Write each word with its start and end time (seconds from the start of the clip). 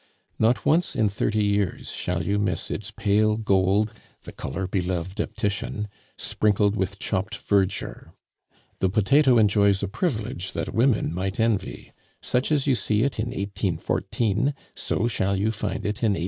Not 0.39 0.65
once 0.65 0.95
in 0.95 1.09
thirty 1.09 1.43
years 1.45 1.91
shall 1.91 2.23
you 2.25 2.39
miss 2.39 2.71
its 2.71 2.89
pale 2.89 3.37
gold 3.37 3.93
(the 4.23 4.31
color 4.31 4.65
beloved 4.65 5.19
of 5.19 5.35
Titian), 5.35 5.87
sprinkled 6.17 6.75
with 6.75 6.97
chopped 6.97 7.37
verdure; 7.37 8.11
the 8.79 8.89
potato 8.89 9.37
enjoys 9.37 9.83
a 9.83 9.87
privilege 9.87 10.53
that 10.53 10.73
women 10.73 11.13
might 11.13 11.39
envy; 11.39 11.91
such 12.19 12.51
as 12.51 12.65
you 12.65 12.73
see 12.73 13.03
it 13.03 13.19
in 13.19 13.27
1814, 13.27 14.55
so 14.73 15.07
shall 15.07 15.35
you 15.35 15.51
find 15.51 15.85
it 15.85 16.01
in 16.01 16.13
1840. 16.13 16.19